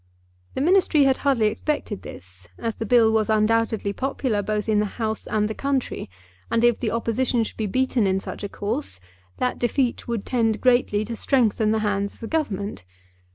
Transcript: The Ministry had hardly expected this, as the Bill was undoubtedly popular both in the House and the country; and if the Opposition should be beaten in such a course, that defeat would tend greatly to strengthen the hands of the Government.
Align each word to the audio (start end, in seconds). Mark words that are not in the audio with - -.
The 0.55 0.61
Ministry 0.61 1.03
had 1.03 1.17
hardly 1.17 1.45
expected 1.45 2.01
this, 2.01 2.47
as 2.57 2.77
the 2.77 2.87
Bill 2.87 3.11
was 3.11 3.29
undoubtedly 3.29 3.93
popular 3.93 4.41
both 4.41 4.67
in 4.67 4.79
the 4.79 4.95
House 4.97 5.27
and 5.27 5.47
the 5.47 5.53
country; 5.53 6.09
and 6.49 6.63
if 6.63 6.79
the 6.79 6.89
Opposition 6.89 7.43
should 7.43 7.55
be 7.57 7.67
beaten 7.67 8.07
in 8.07 8.19
such 8.19 8.43
a 8.43 8.49
course, 8.49 8.99
that 9.37 9.59
defeat 9.59 10.07
would 10.07 10.25
tend 10.25 10.59
greatly 10.59 11.05
to 11.05 11.15
strengthen 11.15 11.69
the 11.69 11.81
hands 11.85 12.15
of 12.15 12.19
the 12.19 12.25
Government. 12.25 12.83